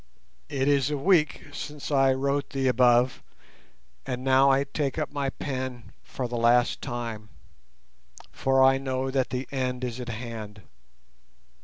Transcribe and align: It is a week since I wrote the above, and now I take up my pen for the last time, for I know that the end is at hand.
It 0.49 0.67
is 0.67 0.89
a 0.89 0.97
week 0.97 1.43
since 1.53 1.91
I 1.91 2.11
wrote 2.13 2.49
the 2.49 2.67
above, 2.67 3.21
and 4.03 4.23
now 4.23 4.49
I 4.49 4.63
take 4.63 4.97
up 4.97 5.13
my 5.13 5.29
pen 5.29 5.91
for 6.01 6.27
the 6.27 6.37
last 6.37 6.81
time, 6.81 7.29
for 8.31 8.63
I 8.63 8.79
know 8.79 9.11
that 9.11 9.29
the 9.29 9.47
end 9.51 9.83
is 9.83 9.99
at 9.99 10.09
hand. 10.09 10.63